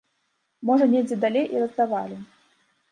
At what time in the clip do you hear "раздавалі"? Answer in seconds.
1.67-2.23